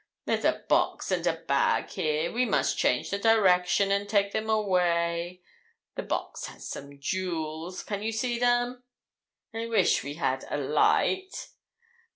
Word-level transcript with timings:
There's 0.25 0.45
a 0.45 0.63
box 0.67 1.11
and 1.11 1.27
a 1.27 1.33
bag 1.43 1.89
here; 1.89 2.31
we 2.31 2.43
must 2.43 2.75
change 2.75 3.11
the 3.11 3.19
direction, 3.19 3.91
and 3.91 4.09
take 4.09 4.31
them 4.31 4.49
away. 4.49 5.43
The 5.93 6.01
box 6.01 6.47
has 6.47 6.67
some 6.67 6.97
jewels. 6.99 7.83
Can 7.83 8.01
you 8.01 8.11
see 8.11 8.39
them? 8.39 8.83
I 9.53 9.67
wish 9.67 10.03
we 10.03 10.15
had 10.15 10.43
a 10.49 10.57
light.' 10.57 11.49